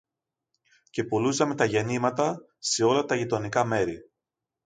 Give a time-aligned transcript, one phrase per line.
[0.89, 4.11] και πουλούσαμε τα γεννήματα σε όλα τα γειτονικά μέρη.